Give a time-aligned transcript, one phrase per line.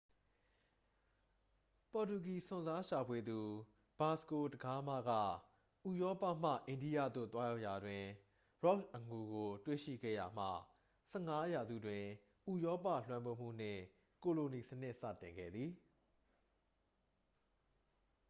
[1.91, 3.39] ပေါ်တူဂီ စွန့်စားရှာဖွေသူ
[3.99, 5.11] ဗာစကို ဒဂါးမား က
[5.87, 8.03] ဥရောပမှ အိန္ဒိယသို့ သွားရောက်ရာတွင်
[8.63, 10.47] ရောက်တ် အငူကို တွေ့ရှိခဲ့ရာမှ
[11.11, 12.03] 15 ရာစုတွင်
[12.51, 13.81] ဥရောပ လွှမ်းမိုးမှုနှင့်
[14.23, 15.71] ကိုလိုနီစနစ် စတင်ခဲ့သည်